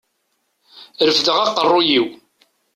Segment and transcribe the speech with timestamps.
[1.07, 2.07] Refdeɣ aqerruy-iw.